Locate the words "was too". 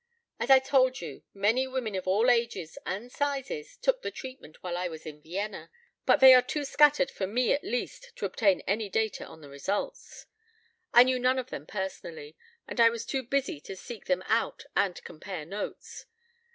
12.89-13.21